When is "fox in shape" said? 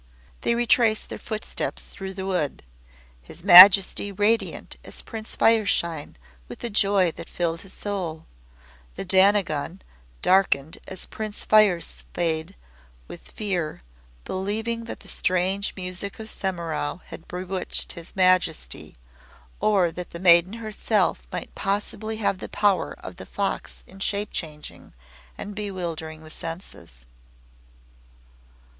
23.27-24.31